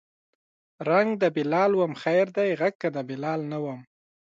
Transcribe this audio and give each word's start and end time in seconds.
رنګ 0.89 1.09
د 1.21 1.23
بلال 1.35 1.71
وم 1.75 1.93
خیر 2.01 2.25
دی 2.37 2.49
غږ 2.59 2.73
که 2.81 2.87
د 2.95 2.97
بلال 3.09 3.41
نه 3.51 3.57
وم 3.63 3.79